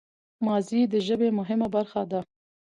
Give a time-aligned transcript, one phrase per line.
[0.45, 2.19] ماضي د ژبي مهمه برخه ده.